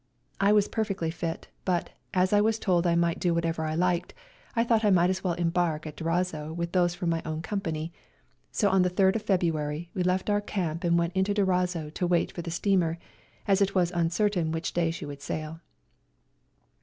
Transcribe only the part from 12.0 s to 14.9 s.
wait for the steamer, as it was uncertain which day